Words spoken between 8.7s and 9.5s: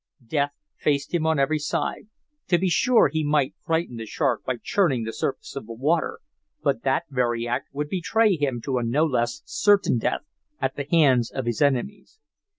a no less